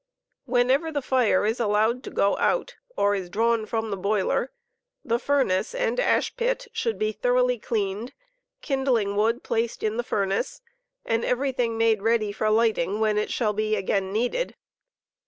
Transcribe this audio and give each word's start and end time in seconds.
Whenever 0.45 0.91
the 0.91 0.99
fire 1.03 1.45
is 1.45 1.59
allowed 1.59 2.01
to 2.03 2.09
go 2.09 2.35
out, 2.37 2.75
or 2.97 3.13
is 3.13 3.29
drawn 3.29 3.67
from 3.67 3.91
the 3.91 3.95
boiler, 3.95 4.51
the 5.05 5.19
fur 5.19 5.43
p 5.45 5.49
Sf 5.49 5.53
1 5.53 5.53
5JJJJ 5.53 5.53
ory 5.53 5.57
nace 5.59 5.75
and 5.75 5.99
ash 5.99 6.35
pit 6.35 6.67
should 6.71 6.97
be 6.97 7.11
thoroughly 7.11 7.59
cleaned, 7.59 8.11
kindling 8.63 9.15
wood 9.15 9.43
placed 9.43 9.83
in 9.83 9.97
the 9.97 10.03
furnace, 10.03 10.61
and 11.05 11.23
everything 11.23 11.77
made 11.77 12.01
ready 12.01 12.31
for 12.31 12.49
lighting 12.49 12.99
when 12.99 13.19
it 13.19 13.29
shall 13.31 13.53
be 13.53 13.75
again 13.75 14.11
needed. 14.11 14.55